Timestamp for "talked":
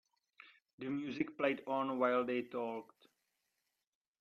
2.41-3.05